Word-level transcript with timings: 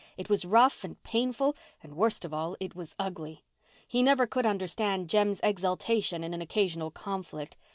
It 0.17 0.29
was 0.31 0.45
rough 0.45 0.83
and 0.83 0.99
painful—and, 1.03 1.95
worst 1.95 2.25
of 2.25 2.33
all, 2.33 2.57
it 2.59 2.73
was 2.73 2.95
ugly. 2.97 3.43
He 3.87 4.01
never 4.01 4.25
could 4.25 4.47
understand 4.47 5.11
Jem's 5.11 5.39
exultation 5.43 6.23
in 6.23 6.33
an 6.33 6.41
occasional 6.41 6.89
conflict. 6.89 7.55